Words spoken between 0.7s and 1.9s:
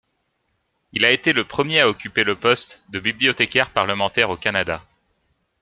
Il a été le premier à